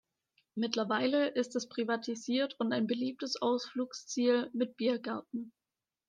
Mittlerweile 0.55 1.27
ist 1.27 1.55
es 1.55 1.69
privatisiert 1.69 2.59
und 2.59 2.73
ein 2.73 2.87
beliebtes 2.87 3.39
Ausflugsziel 3.39 4.49
mit 4.51 4.75
Biergarten. 4.75 5.53